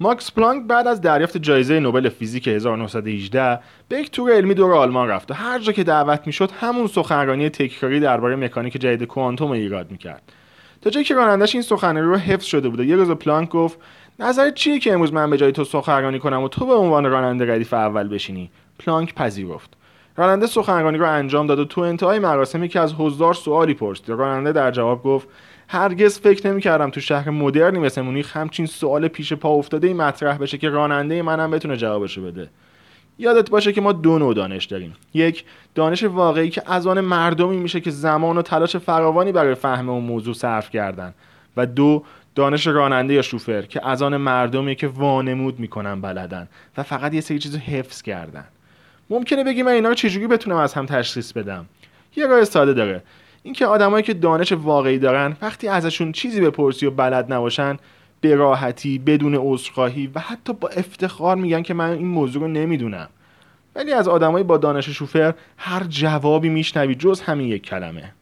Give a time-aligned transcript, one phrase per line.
[0.00, 5.08] ماکس پلانک بعد از دریافت جایزه نوبل فیزیک 1918 به یک تور علمی دور آلمان
[5.08, 9.90] رفت و هر جا که دعوت می‌شد همون سخنرانی تکراری درباره مکانیک جدید کوانتوم ایراد
[9.90, 10.22] می‌کرد.
[10.82, 13.78] تا جایی که رانندش این سخنرانی رو حفظ شده بود و یه روز پلانک گفت
[14.18, 17.54] نظر چیه که امروز من به جای تو سخنرانی کنم و تو به عنوان راننده
[17.54, 19.76] ردیف اول بشینی؟ پلانک پذیرفت.
[20.16, 24.08] راننده سخنرانی رو انجام داد و تو انتهای مراسمی که از حضار سوالی پرسید.
[24.08, 25.28] راننده در جواب گفت
[25.68, 30.38] هرگز فکر نمی‌کردم تو شهر مدرنی مثل مونیخ همچین سوال پیش پا افتاده ای مطرح
[30.38, 32.50] بشه که راننده منم بتونه جوابشو بده.
[33.18, 34.94] یادت باشه که ما دو نوع دانش داریم.
[35.14, 35.44] یک
[35.74, 40.04] دانش واقعی که از آن مردمی میشه که زمان و تلاش فراوانی برای فهم اون
[40.04, 41.14] موضوع صرف کردن.
[41.56, 46.82] و دو دانش راننده یا شوفر که از آن مردمی که وانمود می‌کنن بلدن و
[46.82, 48.44] فقط یه سری چیز حفظ کردن.
[49.10, 51.66] ممکنه بگی من اینا چجوری بتونم از هم تشخیص بدم؟
[52.16, 53.02] یه راه ساده داره.
[53.42, 57.76] اینکه آدمایی که دانش واقعی دارن وقتی ازشون چیزی بپرسی و بلد نباشن
[58.20, 63.08] به راحتی بدون عذرخواهی و حتی با افتخار میگن که من این موضوع رو نمی‌دونم.
[63.74, 68.12] ولی از آدمایی با دانش شوفر هر جوابی میشنوی جز همین یک کلمه.